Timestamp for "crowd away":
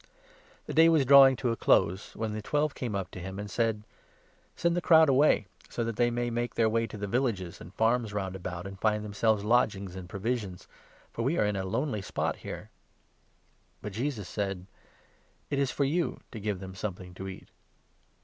4.81-5.45